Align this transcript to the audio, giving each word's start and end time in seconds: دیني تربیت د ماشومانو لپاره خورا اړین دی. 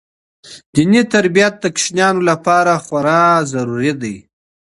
دیني 0.73 1.01
تربیت 1.13 1.53
د 1.59 1.65
ماشومانو 1.73 2.21
لپاره 2.29 2.71
خورا 2.85 3.21
اړین 3.41 3.95
دی. 4.03 4.15